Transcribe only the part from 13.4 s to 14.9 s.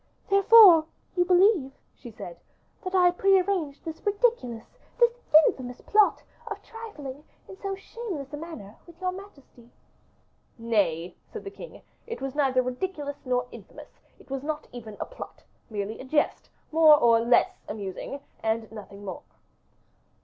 infamous; it was not